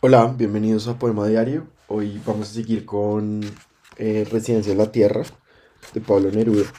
Hola, 0.00 0.32
bienvenidos 0.38 0.86
a 0.86 0.96
Poema 0.96 1.26
Diario. 1.26 1.66
Hoy 1.88 2.22
vamos 2.24 2.50
a 2.50 2.52
seguir 2.52 2.86
con 2.86 3.40
eh, 3.96 4.24
Residencia 4.30 4.70
de 4.72 4.78
la 4.78 4.92
Tierra 4.92 5.24
de 5.92 6.00
Pablo 6.00 6.30
Neruda. 6.30 6.72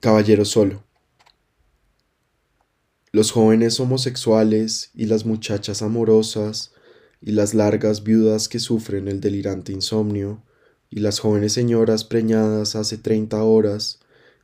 Caballero 0.00 0.46
solo. 0.46 0.82
Los 3.10 3.30
jóvenes 3.30 3.78
homosexuales 3.78 4.90
y 4.94 5.04
las 5.04 5.26
muchachas 5.26 5.82
amorosas 5.82 6.72
y 7.20 7.32
las 7.32 7.52
largas 7.52 8.02
viudas 8.04 8.48
que 8.48 8.58
sufren 8.58 9.06
el 9.06 9.20
delirante 9.20 9.72
insomnio 9.72 10.42
y 10.88 11.00
las 11.00 11.18
jóvenes 11.18 11.52
señoras 11.52 12.04
preñadas 12.04 12.74
hace 12.74 12.96
treinta 12.96 13.42
horas 13.42 14.01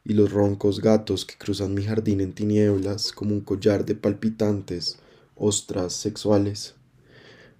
y 0.08 0.14
los 0.14 0.32
roncos 0.32 0.80
gatos 0.80 1.26
que 1.26 1.36
cruzan 1.36 1.74
mi 1.74 1.84
jardín 1.84 2.22
en 2.22 2.32
tinieblas 2.32 3.12
como 3.12 3.34
un 3.34 3.42
collar 3.42 3.84
de 3.84 3.94
palpitantes 3.94 4.98
ostras 5.36 5.92
sexuales. 5.92 6.74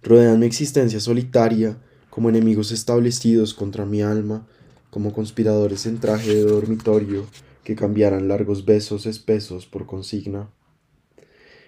Rodean 0.02 0.40
mi 0.40 0.46
existencia 0.46 0.98
solitaria 0.98 1.76
como 2.08 2.30
enemigos 2.30 2.72
establecidos 2.72 3.52
contra 3.52 3.84
mi 3.84 4.00
alma, 4.00 4.46
como 4.90 5.12
conspiradores 5.12 5.84
en 5.84 6.00
traje 6.00 6.34
de 6.34 6.42
dormitorio 6.42 7.26
que 7.64 7.76
cambiaran 7.76 8.28
largos 8.28 8.64
besos 8.64 9.04
espesos 9.04 9.66
por 9.66 9.84
consigna. 9.84 10.48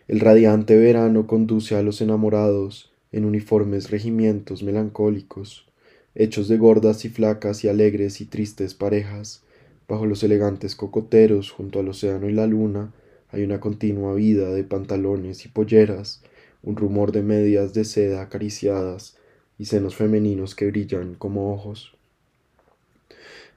El 0.09 0.19
radiante 0.21 0.79
verano 0.79 1.27
conduce 1.27 1.77
a 1.77 1.83
los 1.83 2.01
enamorados 2.01 2.91
en 3.13 3.27
uniformes 3.27 3.91
regimientos 3.91 4.63
melancólicos, 4.63 5.69
hechos 6.15 6.49
de 6.49 6.57
gordas 6.57 7.05
y 7.05 7.11
flacas 7.11 7.65
y 7.65 7.69
alegres 7.69 8.23
y 8.23 8.25
tristes 8.25 8.73
parejas, 8.73 9.43
Bajo 9.91 10.07
los 10.07 10.23
elegantes 10.23 10.77
cocoteros, 10.77 11.51
junto 11.51 11.81
al 11.81 11.89
océano 11.89 12.29
y 12.29 12.33
la 12.33 12.47
luna, 12.47 12.93
hay 13.31 13.43
una 13.43 13.59
continua 13.59 14.15
vida 14.15 14.49
de 14.51 14.63
pantalones 14.63 15.45
y 15.45 15.49
polleras, 15.49 16.23
un 16.63 16.77
rumor 16.77 17.11
de 17.11 17.23
medias 17.23 17.75
de 17.75 17.85
seda 17.85 18.23
acariciadas 18.23 19.17
y 19.59 19.65
senos 19.65 19.97
femeninos 19.97 20.55
que 20.55 20.69
brillan 20.71 21.17
como 21.17 21.53
ojos. 21.53 21.97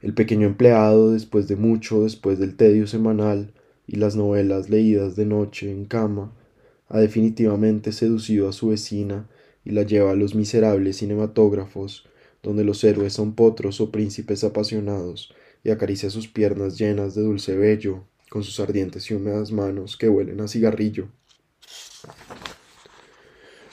El 0.01 0.15
pequeño 0.15 0.47
empleado, 0.47 1.11
después 1.11 1.47
de 1.47 1.55
mucho, 1.55 2.01
después 2.01 2.39
del 2.39 2.55
tedio 2.55 2.87
semanal 2.87 3.53
y 3.85 3.97
las 3.97 4.15
novelas 4.15 4.71
leídas 4.71 5.15
de 5.15 5.27
noche 5.27 5.69
en 5.69 5.85
cama, 5.85 6.33
ha 6.89 6.99
definitivamente 6.99 7.91
seducido 7.91 8.49
a 8.49 8.53
su 8.53 8.69
vecina 8.69 9.29
y 9.63 9.69
la 9.69 9.83
lleva 9.83 10.09
a 10.09 10.15
los 10.15 10.33
miserables 10.33 10.97
cinematógrafos, 10.97 12.07
donde 12.41 12.63
los 12.63 12.83
héroes 12.83 13.13
son 13.13 13.35
potros 13.35 13.79
o 13.81 13.91
príncipes 13.91 14.43
apasionados, 14.43 15.31
y 15.63 15.71
acaricia 15.71 16.09
sus 16.09 16.27
piernas 16.27 16.77
llenas 16.77 17.15
de 17.15 17.21
dulce 17.21 17.55
vello 17.55 18.03
con 18.29 18.43
sus 18.43 18.59
ardientes 18.59 19.09
y 19.09 19.13
húmedas 19.13 19.51
manos 19.51 19.95
que 19.95 20.09
huelen 20.09 20.41
a 20.41 20.47
cigarrillo. 20.47 21.07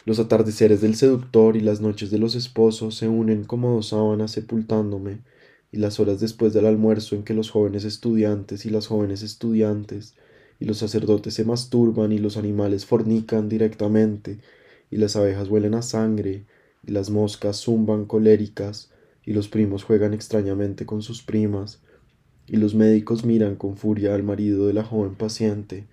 Los 0.04 0.18
atardeceres 0.18 0.80
del 0.80 0.96
seductor 0.96 1.56
y 1.56 1.60
las 1.60 1.80
noches 1.80 2.10
de 2.10 2.18
los 2.18 2.34
esposos 2.34 2.96
se 2.96 3.08
unen 3.08 3.44
como 3.44 3.74
dos 3.74 3.88
sábanas 3.88 4.32
sepultándome, 4.32 5.20
y 5.72 5.78
las 5.78 6.00
horas 6.00 6.20
después 6.20 6.52
del 6.52 6.66
almuerzo 6.66 7.14
en 7.14 7.22
que 7.22 7.34
los 7.34 7.50
jóvenes 7.50 7.84
estudiantes 7.84 8.66
y 8.66 8.70
las 8.70 8.86
jóvenes 8.86 9.22
estudiantes 9.22 10.14
y 10.58 10.64
los 10.64 10.78
sacerdotes 10.78 11.34
se 11.34 11.44
masturban 11.44 12.12
y 12.12 12.18
los 12.18 12.36
animales 12.36 12.86
fornican 12.86 13.48
directamente, 13.48 14.38
y 14.90 14.96
las 14.96 15.16
abejas 15.16 15.48
huelen 15.48 15.74
a 15.74 15.82
sangre, 15.82 16.44
y 16.86 16.92
las 16.92 17.08
moscas 17.10 17.56
zumban 17.56 18.04
coléricas, 18.04 18.90
y 19.30 19.32
los 19.32 19.46
primos 19.46 19.84
juegan 19.84 20.12
extrañamente 20.12 20.86
con 20.86 21.02
sus 21.02 21.22
primas, 21.22 21.78
y 22.48 22.56
los 22.56 22.74
médicos 22.74 23.24
miran 23.24 23.54
con 23.54 23.76
furia 23.76 24.12
al 24.12 24.24
marido 24.24 24.66
de 24.66 24.72
la 24.72 24.82
joven 24.82 25.14
paciente, 25.14 25.86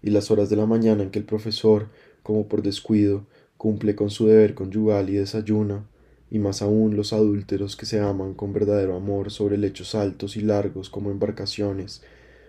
y 0.00 0.08
las 0.08 0.30
horas 0.30 0.48
de 0.48 0.56
la 0.56 0.64
mañana 0.64 1.02
en 1.02 1.10
que 1.10 1.18
el 1.18 1.26
profesor, 1.26 1.88
como 2.22 2.48
por 2.48 2.62
descuido, 2.62 3.26
cumple 3.58 3.94
con 3.94 4.08
su 4.08 4.26
deber 4.26 4.54
conyugal 4.54 5.10
y 5.10 5.16
desayuna, 5.16 5.84
y 6.30 6.38
más 6.38 6.62
aún 6.62 6.96
los 6.96 7.12
adúlteros 7.12 7.76
que 7.76 7.84
se 7.84 8.00
aman 8.00 8.32
con 8.32 8.54
verdadero 8.54 8.96
amor 8.96 9.30
sobre 9.30 9.58
lechos 9.58 9.94
altos 9.94 10.38
y 10.38 10.40
largos 10.40 10.88
como 10.88 11.10
embarcaciones, 11.10 12.00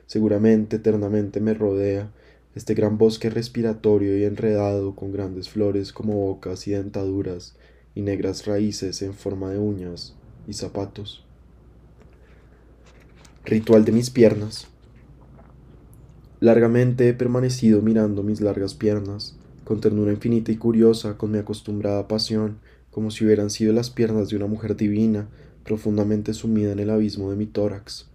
seguramente 0.06 0.78
eternamente 0.78 1.41
me 1.41 1.53
rodea 1.53 2.14
este 2.56 2.75
gran 2.75 2.97
bosque 2.97 3.30
respiratorio 3.30 4.18
y 4.18 4.24
enredado 4.24 4.96
con 4.96 5.12
grandes 5.12 5.50
flores 5.50 5.91
como 5.91 6.14
bocas 6.14 6.66
y 6.66 6.72
dentaduras 6.72 7.58
y 7.94 8.03
negras 8.03 8.47
raíces 8.47 9.02
en 9.02 9.14
forma 9.14 9.52
de 9.52 9.59
uñas 9.59 10.16
y 10.50 10.54
zapatos. 10.54 11.24
Ritual 13.46 13.86
de 13.86 13.92
mis 13.92 14.10
piernas. 14.10 14.68
Largamente 16.40 17.08
he 17.08 17.14
permanecido 17.14 17.82
mirando 17.82 18.24
mis 18.24 18.42
largas 18.42 18.74
piernas, 18.74 19.38
con 19.64 19.80
ternura 19.80 20.12
infinita 20.12 20.52
y 20.52 20.58
curiosa, 20.58 21.18
con 21.18 21.32
mi 21.32 21.38
acostumbrada 21.38 22.08
pasión, 22.08 22.58
como 22.90 23.12
si 23.12 23.24
hubieran 23.26 23.52
sido 23.52 23.72
las 23.74 23.92
piernas 23.92 24.30
de 24.30 24.38
una 24.38 24.48
mujer 24.48 24.76
divina, 24.76 25.30
profundamente 25.64 26.34
sumida 26.34 26.72
en 26.72 26.80
el 26.80 26.90
abismo 26.90 27.30
de 27.30 27.38
mi 27.38 27.46
tórax. 27.46 28.09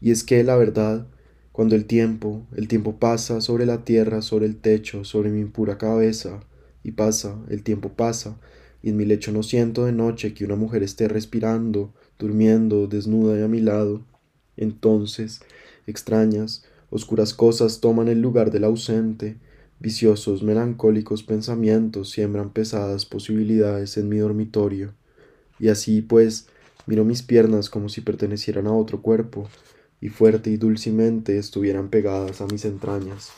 Y 0.00 0.12
es 0.12 0.22
que, 0.22 0.44
la 0.44 0.54
verdad, 0.54 1.08
cuando 1.50 1.74
el 1.74 1.86
tiempo, 1.86 2.46
el 2.54 2.68
tiempo 2.68 3.00
pasa 3.00 3.40
sobre 3.40 3.66
la 3.66 3.84
tierra, 3.84 4.22
sobre 4.22 4.46
el 4.46 4.56
techo, 4.56 5.04
sobre 5.04 5.30
mi 5.30 5.40
impura 5.40 5.78
cabeza, 5.78 6.40
y 6.84 6.92
pasa, 6.92 7.36
el 7.48 7.62
tiempo 7.62 7.88
pasa, 7.88 8.36
y 8.84 8.90
en 8.90 8.98
mi 8.98 9.06
lecho 9.06 9.32
no 9.32 9.42
siento 9.42 9.86
de 9.86 9.92
noche 9.92 10.34
que 10.34 10.44
una 10.44 10.56
mujer 10.56 10.82
esté 10.82 11.08
respirando, 11.08 11.94
durmiendo, 12.18 12.86
desnuda 12.86 13.38
y 13.38 13.42
a 13.42 13.48
mi 13.48 13.60
lado. 13.60 14.02
Entonces, 14.58 15.40
extrañas, 15.86 16.66
oscuras 16.90 17.32
cosas 17.32 17.80
toman 17.80 18.08
el 18.08 18.20
lugar 18.20 18.50
del 18.50 18.64
ausente, 18.64 19.38
viciosos, 19.80 20.42
melancólicos 20.42 21.22
pensamientos 21.22 22.10
siembran 22.10 22.50
pesadas 22.50 23.06
posibilidades 23.06 23.96
en 23.96 24.10
mi 24.10 24.18
dormitorio. 24.18 24.92
Y 25.58 25.68
así, 25.68 26.02
pues, 26.02 26.48
miro 26.86 27.06
mis 27.06 27.22
piernas 27.22 27.70
como 27.70 27.88
si 27.88 28.02
pertenecieran 28.02 28.66
a 28.66 28.74
otro 28.74 29.00
cuerpo, 29.00 29.48
y 29.98 30.10
fuerte 30.10 30.50
y 30.50 30.58
dulcemente 30.58 31.38
estuvieran 31.38 31.88
pegadas 31.88 32.42
a 32.42 32.46
mis 32.48 32.66
entrañas. 32.66 33.30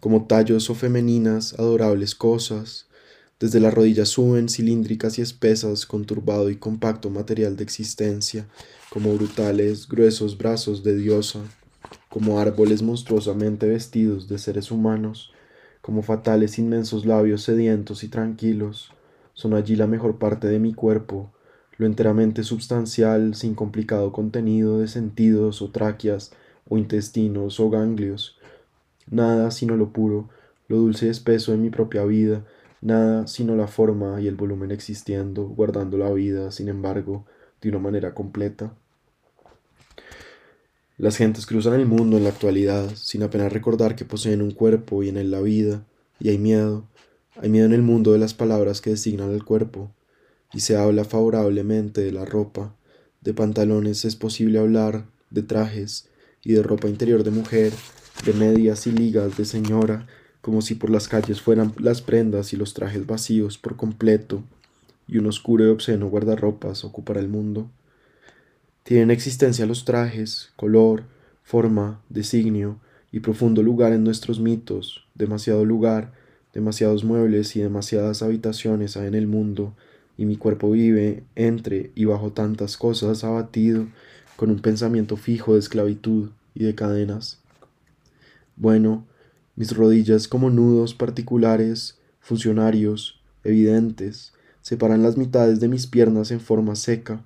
Como 0.00 0.24
tallos 0.24 0.70
o 0.70 0.74
femeninas, 0.74 1.52
adorables 1.58 2.14
cosas, 2.14 2.86
desde 3.38 3.60
las 3.60 3.74
rodillas 3.74 4.08
suben 4.08 4.48
cilíndricas 4.48 5.18
y 5.18 5.22
espesas, 5.22 5.84
con 5.84 6.06
turbado 6.06 6.48
y 6.48 6.56
compacto 6.56 7.10
material 7.10 7.56
de 7.56 7.64
existencia, 7.64 8.46
como 8.88 9.14
brutales, 9.14 9.86
gruesos 9.88 10.38
brazos 10.38 10.82
de 10.82 10.96
diosa, 10.96 11.40
como 12.08 12.40
árboles 12.40 12.82
monstruosamente 12.82 13.66
vestidos 13.66 14.26
de 14.26 14.38
seres 14.38 14.70
humanos, 14.70 15.32
como 15.82 16.02
fatales 16.02 16.58
inmensos 16.58 17.04
labios 17.04 17.42
sedientos 17.42 18.04
y 18.04 18.08
tranquilos. 18.08 18.90
Son 19.34 19.52
allí 19.52 19.76
la 19.76 19.86
mejor 19.86 20.18
parte 20.18 20.46
de 20.46 20.58
mi 20.58 20.72
cuerpo, 20.72 21.30
lo 21.76 21.84
enteramente 21.84 22.42
substancial, 22.42 23.34
sin 23.34 23.54
complicado 23.54 24.12
contenido 24.12 24.78
de 24.78 24.88
sentidos 24.88 25.60
o 25.60 25.70
tráqueas 25.70 26.32
o 26.70 26.78
intestinos 26.78 27.60
o 27.60 27.68
ganglios. 27.68 28.38
Nada 29.10 29.50
sino 29.50 29.76
lo 29.76 29.92
puro, 29.92 30.30
lo 30.68 30.78
dulce 30.78 31.06
y 31.06 31.08
espeso 31.10 31.52
de 31.52 31.58
mi 31.58 31.68
propia 31.68 32.04
vida, 32.04 32.46
nada 32.80 33.26
sino 33.26 33.56
la 33.56 33.66
forma 33.66 34.20
y 34.20 34.28
el 34.28 34.36
volumen 34.36 34.70
existiendo, 34.70 35.44
guardando 35.44 35.98
la 35.98 36.12
vida, 36.12 36.50
sin 36.50 36.68
embargo, 36.68 37.24
de 37.60 37.68
una 37.70 37.78
manera 37.78 38.14
completa. 38.14 38.74
Las 40.98 41.16
gentes 41.16 41.44
cruzan 41.44 41.74
el 41.74 41.86
mundo 41.86 42.16
en 42.16 42.24
la 42.24 42.30
actualidad, 42.30 42.90
sin 42.94 43.22
apenas 43.22 43.52
recordar 43.52 43.96
que 43.96 44.06
poseen 44.06 44.40
un 44.40 44.50
cuerpo 44.50 45.02
y 45.02 45.10
en 45.10 45.18
él 45.18 45.30
la 45.30 45.40
vida, 45.42 45.84
y 46.18 46.30
hay 46.30 46.38
miedo, 46.38 46.88
hay 47.36 47.50
miedo 47.50 47.66
en 47.66 47.74
el 47.74 47.82
mundo 47.82 48.12
de 48.12 48.18
las 48.18 48.32
palabras 48.32 48.80
que 48.80 48.90
designan 48.90 49.30
el 49.32 49.44
cuerpo, 49.44 49.90
y 50.54 50.60
se 50.60 50.76
habla 50.76 51.04
favorablemente 51.04 52.00
de 52.00 52.12
la 52.12 52.24
ropa, 52.24 52.74
de 53.20 53.34
pantalones 53.34 54.06
es 54.06 54.16
posible 54.16 54.58
hablar, 54.58 55.04
de 55.30 55.42
trajes, 55.42 56.08
y 56.42 56.52
de 56.52 56.62
ropa 56.62 56.88
interior 56.88 57.24
de 57.24 57.30
mujer, 57.30 57.72
de 58.24 58.32
medias 58.32 58.86
y 58.86 58.92
ligas 58.92 59.36
de 59.36 59.44
señora, 59.44 60.06
como 60.46 60.62
si 60.62 60.76
por 60.76 60.90
las 60.90 61.08
calles 61.08 61.40
fueran 61.40 61.72
las 61.76 62.02
prendas 62.02 62.52
y 62.52 62.56
los 62.56 62.72
trajes 62.72 63.04
vacíos 63.04 63.58
por 63.58 63.74
completo, 63.74 64.44
y 65.08 65.18
un 65.18 65.26
oscuro 65.26 65.66
y 65.66 65.70
obsceno 65.70 66.06
guardarropas 66.06 66.84
ocupara 66.84 67.18
el 67.18 67.26
mundo. 67.26 67.68
Tienen 68.84 69.10
existencia 69.10 69.66
los 69.66 69.84
trajes, 69.84 70.52
color, 70.54 71.02
forma, 71.42 72.00
designio 72.10 72.78
y 73.10 73.18
profundo 73.18 73.60
lugar 73.60 73.92
en 73.92 74.04
nuestros 74.04 74.38
mitos, 74.38 75.04
demasiado 75.16 75.64
lugar, 75.64 76.12
demasiados 76.54 77.02
muebles 77.02 77.56
y 77.56 77.60
demasiadas 77.62 78.22
habitaciones 78.22 78.96
hay 78.96 79.08
en 79.08 79.16
el 79.16 79.26
mundo, 79.26 79.74
y 80.16 80.26
mi 80.26 80.36
cuerpo 80.36 80.70
vive 80.70 81.24
entre 81.34 81.90
y 81.96 82.04
bajo 82.04 82.30
tantas 82.30 82.76
cosas 82.76 83.24
abatido, 83.24 83.88
con 84.36 84.50
un 84.50 84.60
pensamiento 84.60 85.16
fijo 85.16 85.54
de 85.54 85.58
esclavitud 85.58 86.28
y 86.54 86.62
de 86.62 86.76
cadenas. 86.76 87.40
Bueno, 88.54 89.04
mis 89.56 89.74
rodillas 89.74 90.28
como 90.28 90.50
nudos 90.50 90.94
particulares, 90.94 91.98
funcionarios, 92.20 93.20
evidentes, 93.42 94.32
separan 94.60 95.02
las 95.02 95.16
mitades 95.16 95.60
de 95.60 95.68
mis 95.68 95.86
piernas 95.86 96.30
en 96.30 96.40
forma 96.40 96.76
seca, 96.76 97.24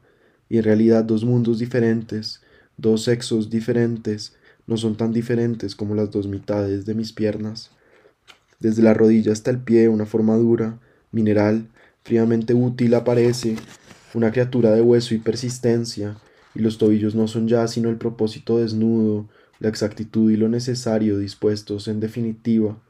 y 0.48 0.58
en 0.58 0.64
realidad 0.64 1.04
dos 1.04 1.24
mundos 1.24 1.58
diferentes, 1.58 2.40
dos 2.76 3.04
sexos 3.04 3.50
diferentes, 3.50 4.34
no 4.66 4.76
son 4.76 4.96
tan 4.96 5.12
diferentes 5.12 5.74
como 5.74 5.94
las 5.94 6.10
dos 6.10 6.26
mitades 6.26 6.86
de 6.86 6.94
mis 6.94 7.12
piernas. 7.12 7.70
Desde 8.58 8.82
la 8.82 8.94
rodilla 8.94 9.32
hasta 9.32 9.50
el 9.50 9.58
pie 9.58 9.88
una 9.88 10.06
forma 10.06 10.36
dura, 10.36 10.78
mineral, 11.12 11.66
fríamente 12.04 12.54
útil 12.54 12.94
aparece, 12.94 13.56
una 14.14 14.30
criatura 14.30 14.72
de 14.72 14.82
hueso 14.82 15.14
y 15.14 15.18
persistencia, 15.18 16.16
y 16.54 16.60
los 16.60 16.78
tobillos 16.78 17.14
no 17.14 17.28
son 17.28 17.48
ya 17.48 17.66
sino 17.68 17.88
el 17.88 17.96
propósito 17.96 18.58
desnudo, 18.58 19.28
la 19.60 19.68
exactitud 19.68 20.30
y 20.30 20.36
lo 20.36 20.48
necesario 20.48 21.18
dispuestos 21.18 21.86
en 21.86 22.00
definitiva, 22.00 22.82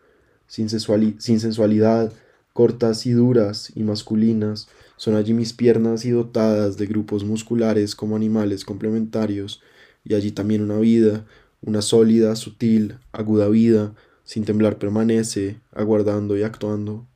sin, 0.46 0.68
sensualidad, 0.70 2.12
cortas 2.52 3.06
y 3.06 3.12
duras 3.12 3.72
y 3.74 3.82
masculinas, 3.82 4.68
son 4.96 5.14
allí 5.16 5.34
mis 5.34 5.52
piernas 5.52 6.04
y 6.04 6.10
dotadas 6.10 6.76
de 6.76 6.86
grupos 6.86 7.24
musculares 7.24 7.94
como 7.94 8.16
animales 8.16 8.64
complementarios, 8.64 9.60
y 10.04 10.14
allí 10.14 10.32
también 10.32 10.62
una 10.62 10.78
vida, 10.78 11.26
una 11.60 11.82
sólida, 11.82 12.36
sutil, 12.36 12.98
aguda 13.12 13.48
vida, 13.48 13.94
sin 14.24 14.44
temblar 14.44 14.78
permanece, 14.78 15.60
aguardando 15.72 16.38
y 16.38 16.42
actuando. 16.42 17.06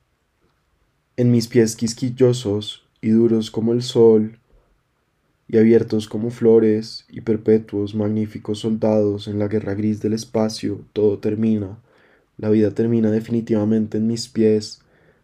En 1.17 1.31
mis 1.31 1.47
pies 1.47 1.75
quisquillosos 1.75 2.83
y 3.01 3.09
duros 3.09 3.51
como 3.51 3.71
el 3.71 3.83
sol, 3.83 4.39
y 5.47 5.57
abiertos 5.57 6.07
como 6.07 6.31
flores 6.31 7.05
y 7.09 7.21
perpetuos 7.21 7.93
magníficos 7.95 8.59
soldados 8.59 9.27
en 9.27 9.39
la 9.39 9.47
guerra 9.47 9.75
gris 9.75 10.01
del 10.01 10.13
espacio, 10.13 10.81
todo 10.93 11.19
termina. 11.19 11.77
La 12.37 12.49
vida 12.49 12.71
termina 12.71 13.11
definitivamente 13.11 13.97
en 13.97 14.07
mis 14.07 14.27
pies, 14.27 14.81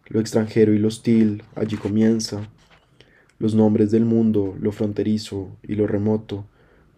lo 0.08 0.20
extranjero 0.20 0.74
y 0.74 0.78
lo 0.78 0.88
hostil 0.88 1.42
allí 1.54 1.76
comienza. 1.76 2.48
Los 3.38 3.54
nombres 3.54 3.90
del 3.90 4.04
mundo, 4.04 4.54
lo 4.60 4.72
fronterizo 4.72 5.48
y 5.62 5.74
lo 5.74 5.86
remoto, 5.86 6.44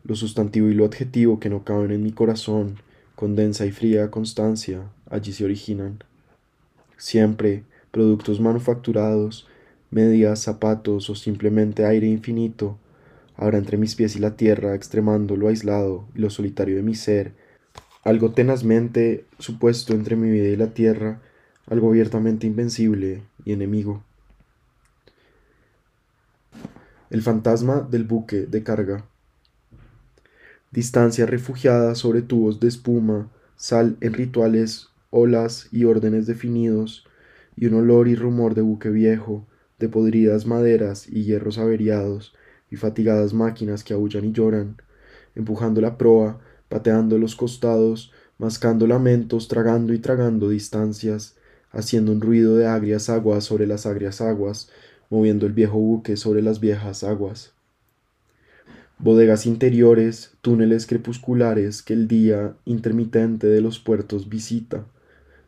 lo 0.05 0.15
sustantivo 0.15 0.69
y 0.69 0.75
lo 0.75 0.85
adjetivo 0.85 1.41
que 1.41 1.49
no 1.49 1.65
caben 1.65 1.91
en 1.91 2.03
mi 2.03 2.13
corazón, 2.13 2.77
con 3.15 3.37
densa 3.37 3.65
y 3.65 3.73
fría 3.73 4.11
constancia, 4.11 4.91
allí 5.09 5.33
se 5.33 5.45
originan. 5.45 6.03
Siempre 6.99 7.65
productos 7.91 8.41
manufacturados, 8.41 9.47
medias, 9.91 10.41
zapatos 10.41 11.09
o 11.09 11.15
simplemente 11.15 11.87
aire 11.87 12.09
infinito, 12.09 12.79
ahora 13.37 13.59
entre 13.59 13.77
mis 13.77 13.95
pies 13.95 14.17
y 14.17 14.19
la 14.19 14.37
tierra, 14.37 14.75
extremando 14.75 15.37
lo 15.37 15.49
aislado 15.49 16.07
y 16.15 16.21
lo 16.21 16.31
solitario 16.31 16.77
de 16.77 16.83
mi 16.83 16.95
ser, 16.95 17.33
algo 18.03 18.33
tenazmente 18.33 19.25
supuesto 19.39 19.95
entre 19.95 20.17
mi 20.17 20.31
vida 20.31 20.49
y 20.49 20.57
la 20.57 20.75
tierra, 20.75 21.21
algo 21.67 21.89
abiertamente 21.89 22.47
invencible 22.47 23.23
y 23.45 23.53
enemigo. 23.53 24.03
El 27.11 27.23
fantasma 27.23 27.81
del 27.81 28.05
buque 28.05 28.47
de 28.47 28.63
carga. 28.63 29.05
Distancia 30.71 31.27
refugiada 31.27 31.95
sobre 31.95 32.23
tubos 32.23 32.61
de 32.61 32.69
espuma, 32.69 33.31
sal 33.57 33.97
en 34.01 34.13
rituales, 34.13 34.89
olas 35.11 35.69
y 35.71 35.85
órdenes 35.85 36.27
definidos, 36.27 37.07
y 37.57 37.67
un 37.67 37.75
olor 37.75 38.09
y 38.09 38.17
rumor 38.17 38.55
de 38.55 38.63
buque 38.63 38.91
viejo, 38.91 39.47
de 39.79 39.89
podridas 39.89 40.47
maderas 40.47 41.09
y 41.09 41.25
hierros 41.25 41.59
averiados, 41.59 42.35
y 42.75 42.77
fatigadas 42.77 43.33
máquinas 43.33 43.85
que 43.85 43.95
aullan 43.95 44.25
y 44.25 44.33
lloran, 44.33 44.77
empujando 45.35 45.81
la 45.81 45.97
proa, 45.97 46.41
pateando 46.69 47.19
los 47.19 47.37
costados, 47.37 48.13
mascando 48.37 48.87
lamentos, 48.87 49.47
tragando 49.47 49.95
y 49.95 50.01
tragando 50.01 50.49
distancias, 50.49 51.37
haciendo 51.71 52.11
un 52.13 52.21
ruido 52.21 52.57
de 52.57 52.67
agrias 52.67 53.09
aguas 53.09 53.45
sobre 53.45 53.67
las 53.67 53.87
agrias 53.87 54.21
aguas, 54.21 54.71
moviendo 55.09 55.47
el 55.47 55.53
viejo 55.53 55.79
buque 55.79 56.17
sobre 56.17 56.43
las 56.43 56.59
viejas 56.59 57.05
aguas. 57.05 57.53
Bodegas 58.99 59.47
interiores, 59.47 60.33
túneles 60.41 60.87
crepusculares 60.87 61.83
que 61.83 61.95
el 61.95 62.09
día 62.09 62.57
intermitente 62.65 63.47
de 63.47 63.61
los 63.61 63.79
puertos 63.79 64.29
visita, 64.29 64.85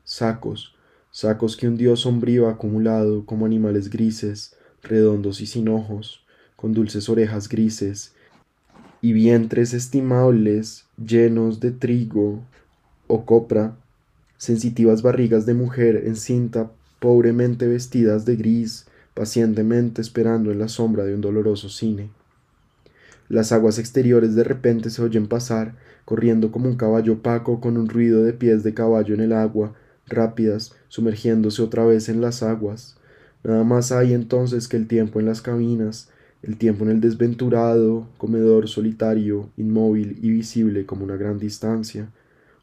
sacos, 0.05 0.76
sacos 1.11 1.56
que 1.56 1.67
un 1.67 1.76
dios 1.76 2.00
sombrío 2.00 2.49
ha 2.49 2.52
acumulado 2.52 3.26
como 3.26 3.46
animales 3.46 3.90
grises, 3.90 4.56
redondos 4.82 5.40
y 5.40 5.46
sin 5.46 5.69
ojos, 5.69 6.25
con 6.56 6.73
dulces 6.73 7.08
orejas 7.08 7.49
grises, 7.49 8.12
y 9.00 9.12
vientres 9.12 9.75
estimables 9.75 10.87
llenos 10.97 11.61
de 11.61 11.70
trigo 11.70 12.41
o 13.06 13.25
copra, 13.25 13.76
sensitivas 14.38 15.03
barrigas 15.03 15.47
de 15.47 15.55
mujer 15.55 16.03
encinta 16.06 16.70
pobremente 16.99 17.67
vestidas 17.67 18.25
de 18.25 18.37
gris, 18.37 18.87
pacientemente 19.14 20.00
esperando 20.00 20.50
en 20.50 20.58
la 20.58 20.69
sombra 20.69 21.05
de 21.05 21.14
un 21.14 21.20
doloroso 21.20 21.69
cine. 21.69 22.11
Las 23.29 23.52
aguas 23.52 23.79
exteriores 23.79 24.35
de 24.35 24.44
repente 24.44 24.91
se 24.91 25.02
oyen 25.02 25.26
pasar, 25.26 25.75
corriendo 26.05 26.52
como 26.52 26.69
un 26.69 26.76
caballo 26.76 27.14
opaco 27.14 27.61
con 27.61 27.76
un 27.76 27.88
ruido 27.88 28.23
de 28.23 28.32
pies 28.32 28.62
de 28.62 28.75
caballo 28.75 29.14
en 29.14 29.20
el 29.20 29.32
agua, 29.32 29.75
rápidas, 30.06 30.73
sumergiéndose 30.88 31.62
otra 31.62 31.85
vez 31.85 32.09
en 32.09 32.20
las 32.20 32.43
aguas. 32.43 32.97
Nada 33.43 33.64
más 33.64 33.91
hay 33.91 34.12
entonces 34.12 34.69
que 34.69 34.76
el 34.76 34.87
tiempo 34.87 35.19
en 35.19 35.26
las 35.26 35.43
cabinas, 35.43 36.09
el 36.46 36.56
tiempo 36.56 36.84
en 36.84 36.90
el 36.90 37.00
desventurado, 37.00 38.06
comedor 38.19 38.69
solitario, 38.69 39.50
inmóvil 39.56 40.19
y 40.22 40.31
visible 40.31 40.87
como 40.87 41.04
una 41.04 41.16
gran 41.16 41.38
distancia, 41.38 42.08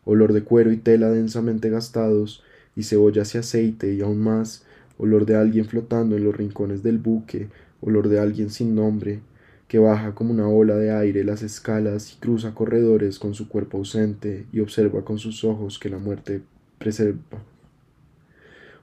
olor 0.06 0.32
de 0.32 0.44
cuero 0.44 0.72
y 0.72 0.78
tela 0.78 1.10
densamente 1.10 1.70
gastados, 1.70 2.44
y 2.78 2.84
cebollas 2.84 3.36
y 3.36 3.40
aceite, 3.40 3.94
y 3.94 4.02
aún 4.02 4.20
más, 4.20 4.64
olor 4.98 5.26
de 5.26 5.36
alguien 5.36 5.66
flotando 5.66 6.16
en 6.16 6.24
los 6.24 6.36
rincones 6.36 6.82
del 6.82 6.98
buque, 6.98 7.50
olor 7.82 8.08
de 8.08 8.20
alguien 8.20 8.50
sin 8.50 8.74
nombre, 8.74 9.20
que 9.68 9.80
baja 9.80 10.16
como 10.16 10.34
una 10.34 10.48
ola 10.48 10.78
de 10.78 10.92
aire 10.92 11.26
las 11.26 11.44
escalas 11.44 12.14
y 12.14 12.16
cruza 12.20 12.54
corredores 12.54 13.20
con 13.20 13.34
su 13.34 13.50
cuerpo 13.50 13.80
ausente 13.80 14.46
y 14.54 14.62
observa 14.62 15.04
con 15.04 15.20
sus 15.20 15.44
ojos 15.44 15.78
que 15.78 15.90
la 15.90 15.98
muerte 15.98 16.42
preserva. 16.78 17.20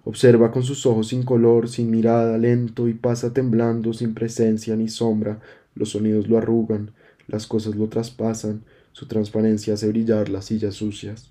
Observa 0.04 0.50
con 0.50 0.62
sus 0.62 0.86
ojos 0.86 1.08
sin 1.08 1.24
color, 1.24 1.68
sin 1.68 1.90
mirada, 1.90 2.38
lento 2.38 2.88
y 2.88 2.94
pasa 2.94 3.32
temblando, 3.34 3.92
sin 3.92 4.14
presencia 4.14 4.74
ni 4.76 4.88
sombra. 4.88 5.40
Los 5.74 5.90
sonidos 5.90 6.28
lo 6.28 6.38
arrugan, 6.38 6.92
las 7.28 7.46
cosas 7.46 7.76
lo 7.76 7.88
traspasan, 7.88 8.62
su 8.92 9.06
transparencia 9.06 9.74
hace 9.74 9.88
brillar 9.88 10.28
las 10.28 10.46
sillas 10.46 10.74
sucias. 10.74 11.30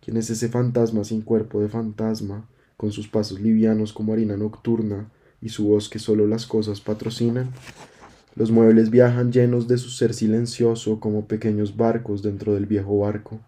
¿Quién 0.00 0.16
es 0.16 0.30
ese 0.30 0.48
fantasma 0.48 1.04
sin 1.04 1.20
cuerpo 1.20 1.60
de 1.60 1.68
fantasma, 1.68 2.48
con 2.76 2.90
sus 2.90 3.06
pasos 3.06 3.38
livianos 3.38 3.92
como 3.92 4.14
harina 4.14 4.36
nocturna 4.36 5.10
y 5.42 5.50
su 5.50 5.68
voz 5.68 5.90
que 5.90 5.98
solo 5.98 6.26
las 6.26 6.46
cosas 6.46 6.80
patrocinan? 6.80 7.50
Los 8.34 8.50
muebles 8.50 8.90
viajan 8.90 9.30
llenos 9.30 9.68
de 9.68 9.76
su 9.76 9.90
ser 9.90 10.14
silencioso 10.14 11.00
como 11.00 11.26
pequeños 11.26 11.76
barcos 11.76 12.22
dentro 12.22 12.54
del 12.54 12.64
viejo 12.64 12.98
barco, 12.98 13.40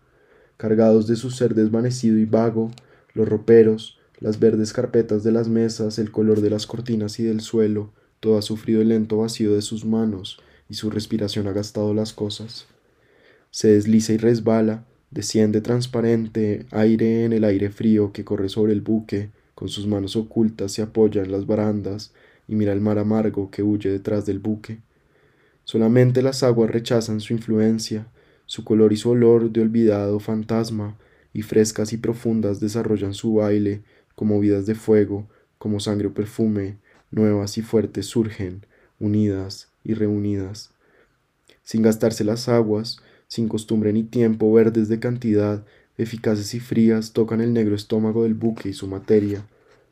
cargados 0.58 1.06
de 1.06 1.16
su 1.16 1.30
ser 1.30 1.54
desvanecido 1.54 2.18
y 2.18 2.26
vago, 2.26 2.70
los 3.14 3.28
roperos, 3.28 3.98
las 4.22 4.38
verdes 4.38 4.72
carpetas 4.72 5.24
de 5.24 5.32
las 5.32 5.48
mesas, 5.48 5.98
el 5.98 6.12
color 6.12 6.42
de 6.42 6.48
las 6.48 6.68
cortinas 6.68 7.18
y 7.18 7.24
del 7.24 7.40
suelo, 7.40 7.90
todo 8.20 8.38
ha 8.38 8.42
sufrido 8.42 8.80
el 8.80 8.90
lento 8.90 9.16
vacío 9.16 9.52
de 9.52 9.62
sus 9.62 9.84
manos 9.84 10.40
y 10.68 10.74
su 10.74 10.90
respiración 10.90 11.48
ha 11.48 11.52
gastado 11.52 11.92
las 11.92 12.12
cosas. 12.12 12.68
Se 13.50 13.66
desliza 13.72 14.12
y 14.12 14.18
resbala, 14.18 14.84
desciende 15.10 15.60
transparente, 15.60 16.66
aire 16.70 17.24
en 17.24 17.32
el 17.32 17.42
aire 17.42 17.70
frío 17.70 18.12
que 18.12 18.24
corre 18.24 18.48
sobre 18.48 18.72
el 18.72 18.80
buque, 18.80 19.30
con 19.56 19.68
sus 19.68 19.88
manos 19.88 20.14
ocultas 20.14 20.70
se 20.70 20.82
apoya 20.82 21.24
en 21.24 21.32
las 21.32 21.44
barandas 21.44 22.12
y 22.46 22.54
mira 22.54 22.72
el 22.72 22.80
mar 22.80 23.00
amargo 23.00 23.50
que 23.50 23.64
huye 23.64 23.90
detrás 23.90 24.24
del 24.24 24.38
buque. 24.38 24.78
Solamente 25.64 26.22
las 26.22 26.44
aguas 26.44 26.70
rechazan 26.70 27.18
su 27.18 27.32
influencia, 27.32 28.06
su 28.46 28.62
color 28.62 28.92
y 28.92 28.96
su 28.96 29.10
olor 29.10 29.50
de 29.50 29.62
olvidado 29.62 30.20
fantasma, 30.20 30.96
y 31.32 31.42
frescas 31.42 31.92
y 31.92 31.96
profundas 31.96 32.60
desarrollan 32.60 33.14
su 33.14 33.34
baile, 33.34 33.82
como 34.22 34.38
vidas 34.38 34.66
de 34.66 34.76
fuego, 34.76 35.26
como 35.58 35.80
sangre 35.80 36.06
o 36.06 36.14
perfume, 36.14 36.78
nuevas 37.10 37.58
y 37.58 37.62
fuertes 37.62 38.06
surgen, 38.06 38.64
unidas 39.00 39.66
y 39.82 39.94
reunidas. 39.94 40.70
Sin 41.64 41.82
gastarse 41.82 42.22
las 42.22 42.48
aguas, 42.48 42.98
sin 43.26 43.48
costumbre 43.48 43.92
ni 43.92 44.04
tiempo, 44.04 44.52
verdes 44.52 44.88
de 44.88 45.00
cantidad, 45.00 45.64
eficaces 45.98 46.54
y 46.54 46.60
frías, 46.60 47.12
tocan 47.12 47.40
el 47.40 47.52
negro 47.52 47.74
estómago 47.74 48.22
del 48.22 48.34
buque 48.34 48.68
y 48.68 48.74
su 48.74 48.86
materia, 48.86 49.44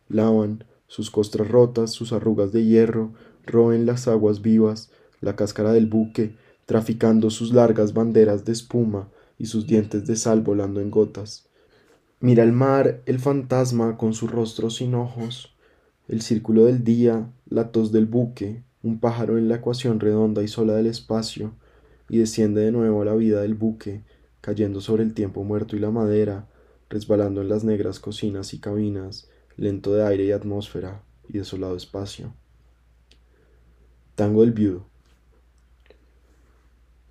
lavan 0.09 0.63
sus 0.87 1.11
costras 1.11 1.49
rotas, 1.49 1.91
sus 1.91 2.13
arrugas 2.13 2.53
de 2.53 2.65
hierro, 2.65 3.11
roen 3.45 3.85
las 3.85 4.07
aguas 4.07 4.43
vivas, 4.43 4.91
la 5.21 5.35
cáscara 5.35 5.73
del 5.73 5.89
buque, 5.89 6.37
traficando 6.67 7.31
sus 7.31 7.53
largas 7.53 7.95
banderas 7.95 8.45
de 8.45 8.53
espuma 8.53 9.09
y 9.41 9.47
sus 9.47 9.67
dientes 9.67 10.07
de 10.07 10.15
sal 10.15 10.41
volando 10.41 10.81
en 10.81 10.93
gotas. 10.93 11.50
Mira 12.23 12.43
el 12.43 12.53
mar, 12.53 13.01
el 13.07 13.19
fantasma 13.19 13.97
con 13.97 14.13
su 14.13 14.29
rostro 14.29 14.69
sin 14.69 14.95
ojos, 14.95 15.55
el 16.07 16.21
círculo 16.21 16.67
del 16.67 16.85
día, 16.85 17.33
la 17.49 17.73
tos 17.73 17.93
del 17.93 18.05
buque, 18.05 18.63
un 18.83 19.01
pájaro 19.01 19.39
en 19.39 19.49
la 19.49 19.57
ecuación 19.57 20.01
redonda 20.01 20.43
y 20.43 20.49
sola 20.49 20.75
del 20.75 20.87
espacio, 20.87 21.55
y 22.11 22.19
desciende 22.19 22.61
de 22.61 22.73
nuevo 22.73 23.07
la 23.07 23.15
vida 23.15 23.41
del 23.41 23.55
buque, 23.55 24.03
cayendo 24.43 24.83
sobre 24.83 25.03
el 25.03 25.15
tiempo 25.15 25.45
muerto 25.45 25.77
y 25.77 25.79
la 25.79 25.91
madera, 25.91 26.47
resbalando 26.91 27.41
en 27.41 27.49
las 27.49 27.65
negras 27.65 27.99
cocinas 28.01 28.53
y 28.53 28.59
cabinas, 28.59 29.31
lento 29.57 29.95
de 29.95 30.05
aire 30.07 30.25
y 30.27 30.33
atmósfera 30.33 31.01
y 31.27 31.39
desolado 31.39 31.75
espacio. 31.75 32.35
Tango 34.15 34.43
del 34.43 34.53
viudo. 34.53 34.85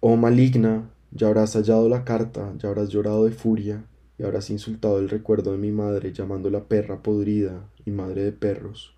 Oh 0.01 0.17
maligna, 0.17 0.91
Ya 1.09 1.25
habrás 1.25 1.55
hallado 1.55 1.89
la 1.89 2.05
carta, 2.05 2.53
ya 2.59 2.69
habrás 2.69 2.89
llorado 2.89 3.25
de 3.25 3.31
furia, 3.31 3.83
y 4.19 4.23
habrás 4.23 4.49
insultado 4.49 4.99
el 4.99 5.09
recuerdo 5.09 5.53
de 5.53 5.57
mi 5.57 5.71
madre 5.71 6.11
llamándola 6.11 6.65
perra 6.65 7.01
podrida 7.01 7.69
y 7.85 7.91
madre 7.91 8.23
de 8.25 8.33
perros. 8.33 8.93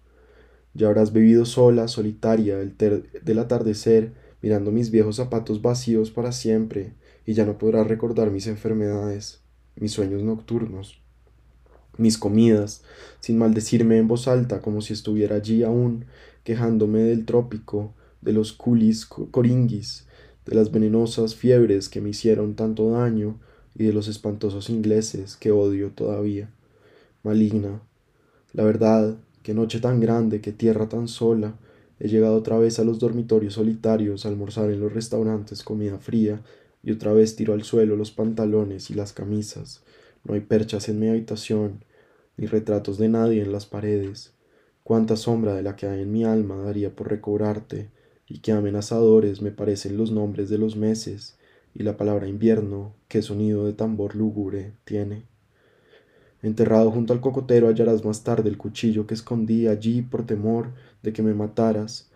Ya 0.74 0.88
habrás 0.88 1.14
bebido 1.14 1.46
sola, 1.46 1.88
solitaria, 1.88 2.60
el 2.60 2.76
del 2.78 3.40
atardecer, 3.40 4.14
mirando 4.42 4.72
mis 4.72 4.90
viejos 4.90 5.18
zapatos 5.18 5.62
vacíos 5.62 6.10
para 6.10 6.32
siempre, 6.32 6.94
y 7.26 7.34
ya 7.34 7.46
no 7.46 7.60
podrás 7.60 7.86
recordar 7.86 8.32
mis 8.32 8.48
enfermedades, 8.48 9.42
mis 9.76 9.92
sueños 9.92 10.24
nocturnos, 10.24 11.00
mis 11.98 12.18
comidas, 12.18 12.84
sin 13.20 13.38
maldecirme 13.38 13.98
en 13.98 14.08
voz 14.08 14.28
alta 14.28 14.62
como 14.62 14.82
si 14.82 14.94
estuviera 14.94 15.36
allí 15.36 15.62
aún, 15.62 16.06
quejándome 16.44 17.00
del 17.00 17.26
trópico, 17.26 17.94
de 18.22 18.34
los 18.34 18.54
culis 18.54 19.06
coringuis, 19.06 20.08
de 20.46 20.56
las 20.56 20.72
venenosas 20.72 21.36
fiebres 21.36 21.90
que 21.90 22.02
me 22.02 22.10
hicieron 22.10 22.56
tanto 22.56 22.90
daño 22.90 23.40
y 23.76 23.86
de 23.86 23.94
los 23.94 24.08
espantosos 24.08 24.70
ingleses 24.70 25.36
que 25.36 25.52
odio 25.52 25.92
todavía. 25.92 26.50
Maligna. 27.24 27.82
La 28.54 28.64
verdad, 28.64 29.18
qué 29.44 29.54
noche 29.54 29.80
tan 29.80 30.00
grande, 30.00 30.42
qué 30.42 30.52
tierra 30.52 30.90
tan 30.90 31.08
sola. 31.08 31.56
He 32.00 32.08
llegado 32.08 32.36
otra 32.36 32.58
vez 32.58 32.80
a 32.80 32.84
los 32.84 33.00
dormitorios 33.00 33.54
solitarios, 33.54 34.26
a 34.26 34.30
almorzar 34.30 34.72
en 34.72 34.80
los 34.80 34.94
restaurantes 34.94 35.64
comida 35.64 36.00
fría, 36.00 36.42
y 36.84 36.92
otra 36.92 37.14
vez 37.14 37.36
tiro 37.36 37.54
al 37.54 37.64
suelo 37.64 37.96
los 37.96 38.12
pantalones 38.12 38.90
y 38.90 38.96
las 38.96 39.14
camisas. 39.14 39.84
No 40.24 40.34
hay 40.34 40.42
perchas 40.42 40.90
en 40.90 41.00
mi 41.00 41.10
habitación, 41.10 41.84
ni 42.38 42.48
retratos 42.48 42.98
de 42.98 43.10
nadie 43.10 43.42
en 43.42 43.52
las 43.52 43.66
paredes. 43.66 44.34
Cuánta 44.84 45.16
sombra 45.16 45.54
de 45.54 45.62
la 45.62 45.76
que 45.76 45.86
hay 45.86 46.02
en 46.02 46.12
mi 46.12 46.24
alma 46.24 46.58
daría 46.58 46.96
por 46.96 47.10
recobrarte, 47.10 47.90
y 48.28 48.40
qué 48.40 48.52
amenazadores 48.52 49.42
me 49.42 49.52
parecen 49.52 49.98
los 49.98 50.12
nombres 50.12 50.50
de 50.50 50.58
los 50.58 50.76
meses, 50.76 51.38
y 51.74 51.84
la 51.84 51.98
palabra 51.98 52.28
invierno, 52.28 52.94
qué 53.08 53.22
sonido 53.22 53.66
de 53.66 53.74
tambor 53.74 54.16
lúgubre 54.16 54.74
tiene. 54.84 55.24
Enterrado 56.42 56.92
junto 56.92 57.14
al 57.14 57.22
cocotero 57.22 57.68
hallarás 57.68 58.04
más 58.04 58.24
tarde 58.24 58.50
el 58.50 58.58
cuchillo 58.58 59.06
que 59.06 59.14
escondí 59.14 59.68
allí 59.68 60.02
por 60.02 60.26
temor 60.26 60.72
de 61.04 61.14
que 61.14 61.22
me 61.22 61.34
mataras, 61.34 62.10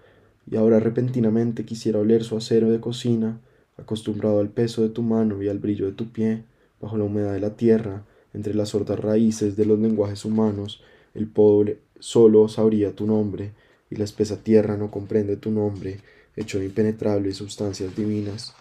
y 0.50 0.58
ahora 0.58 0.80
repentinamente 0.80 1.66
quisiera 1.66 2.00
oler 2.00 2.24
su 2.24 2.38
acero 2.38 2.70
de 2.70 2.80
cocina, 2.80 3.40
acostumbrado 3.78 4.40
al 4.40 4.50
peso 4.50 4.82
de 4.82 4.90
tu 4.90 5.04
mano 5.04 5.42
y 5.44 5.48
al 5.48 5.60
brillo 5.60 5.86
de 5.86 5.92
tu 5.92 6.12
pie, 6.12 6.44
bajo 6.82 6.98
la 6.98 7.04
humedad 7.04 7.34
de 7.34 7.40
la 7.40 7.56
tierra, 7.56 8.04
entre 8.34 8.54
las 8.54 8.70
sordas 8.70 9.00
raíces 9.00 9.56
de 9.56 9.66
los 9.66 9.80
lenguajes 9.80 10.26
humanos, 10.26 10.82
el 11.14 11.28
pobre 11.28 11.80
solo 12.00 12.48
sabría 12.48 12.96
tu 12.96 13.06
nombre, 13.06 13.54
y 13.90 13.96
la 13.96 14.04
espesa 14.04 14.42
tierra 14.42 14.76
no 14.76 14.92
comprende 14.92 15.38
tu 15.38 15.52
nombre, 15.52 16.00
hecho 16.36 16.60
de 16.60 16.66
impenetrables 16.66 17.38
sustancias 17.38 17.96
divinas. 17.96 18.56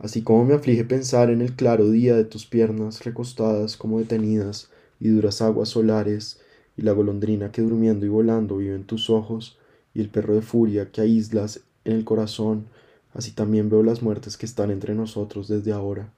Así 0.00 0.22
como 0.22 0.44
me 0.44 0.54
aflige 0.54 0.84
pensar 0.84 1.30
en 1.30 1.40
el 1.40 1.54
claro 1.54 1.90
día 1.90 2.16
de 2.16 2.24
tus 2.24 2.46
piernas 2.46 3.04
recostadas 3.04 3.76
como 3.76 4.00
detenidas 4.00 4.68
y 4.98 5.10
duras 5.10 5.40
aguas 5.40 5.68
solares, 5.68 6.40
y 6.76 6.82
la 6.82 6.92
golondrina 6.92 7.52
que 7.52 7.62
durmiendo 7.62 8.04
y 8.06 8.08
volando 8.08 8.56
vive 8.56 8.74
en 8.74 8.84
tus 8.84 9.10
ojos, 9.10 9.58
y 9.94 10.00
el 10.00 10.08
perro 10.08 10.34
de 10.34 10.42
furia 10.42 10.90
que 10.90 11.02
aíslas 11.02 11.60
en 11.84 11.92
el 11.92 12.04
corazón, 12.04 12.66
así 13.14 13.30
también 13.30 13.70
veo 13.70 13.82
las 13.82 14.02
muertes 14.02 14.36
que 14.36 14.46
están 14.46 14.72
entre 14.72 14.94
nosotros 14.94 15.46
desde 15.46 15.72
ahora 15.72 16.12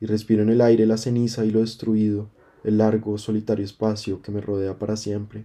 y 0.00 0.06
respiro 0.06 0.42
en 0.42 0.50
el 0.50 0.60
aire 0.60 0.86
la 0.86 0.98
ceniza 0.98 1.44
y 1.44 1.50
lo 1.50 1.60
destruido, 1.60 2.28
el 2.64 2.78
largo, 2.78 3.18
solitario 3.18 3.64
espacio 3.64 4.20
que 4.22 4.32
me 4.32 4.40
rodea 4.40 4.78
para 4.78 4.96
siempre. 4.96 5.44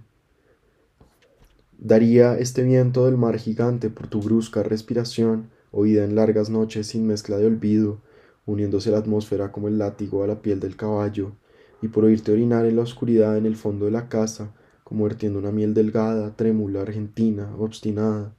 Daría 1.77 2.37
este 2.37 2.63
viento 2.63 3.05
del 3.05 3.17
mar 3.17 3.37
gigante 3.37 3.89
por 3.89 4.07
tu 4.07 4.21
brusca 4.21 4.63
respiración, 4.63 5.49
oída 5.71 6.03
en 6.03 6.15
largas 6.15 6.49
noches 6.49 6.87
sin 6.87 7.07
mezcla 7.07 7.37
de 7.37 7.45
olvido, 7.45 7.99
uniéndose 8.45 8.91
la 8.91 8.97
atmósfera 8.97 9.51
como 9.51 9.67
el 9.67 9.77
látigo 9.77 10.23
a 10.23 10.27
la 10.27 10.41
piel 10.41 10.59
del 10.59 10.75
caballo, 10.75 11.31
y 11.81 11.87
por 11.87 12.03
oírte 12.03 12.31
orinar 12.31 12.65
en 12.65 12.75
la 12.75 12.83
oscuridad 12.83 13.37
en 13.37 13.45
el 13.45 13.55
fondo 13.55 13.85
de 13.85 13.91
la 13.91 14.09
casa, 14.09 14.53
como 14.83 15.05
vertiendo 15.05 15.39
una 15.39 15.51
miel 15.51 15.73
delgada, 15.73 16.35
trémula, 16.35 16.81
argentina, 16.81 17.55
obstinada. 17.57 18.35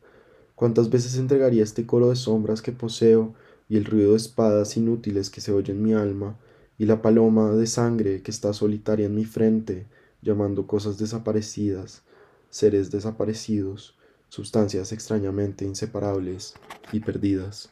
¿Cuántas 0.55 0.91
veces 0.91 1.17
entregaría 1.17 1.63
este 1.63 1.87
coro 1.87 2.11
de 2.11 2.17
sombras 2.17 2.63
que 2.63 2.73
poseo 2.73 3.35
y 3.69 3.79
el 3.79 3.85
ruido 3.85 4.11
de 4.11 4.19
espadas 4.19 4.77
inútiles 4.77 5.31
que 5.31 5.41
se 5.41 5.53
oye 5.53 5.73
en 5.73 5.83
mi 5.83 5.95
alma, 5.95 6.37
y 6.79 6.85
la 6.85 7.01
paloma 7.01 7.53
de 7.53 7.67
sangre 7.67 8.23
que 8.23 8.31
está 8.31 8.53
solitaria 8.53 9.07
en 9.07 9.15
mi 9.15 9.25
frente, 9.25 9.87
llamando 10.21 10.67
cosas 10.67 10.99
desaparecidas, 10.99 12.03
seres 12.51 12.91
desaparecidos, 12.91 13.97
sustancias 14.33 14.93
extrañamente 14.93 15.67
inseparables 15.67 16.55
y 16.91 17.01
perdidas. 17.01 17.69